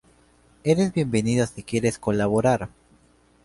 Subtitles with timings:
[0.63, 2.69] Eres bienvenido si quieres colaborar.